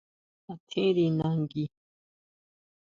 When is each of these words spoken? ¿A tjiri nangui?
¿A 0.51 0.53
tjiri 0.67 1.05
nangui? 1.17 1.65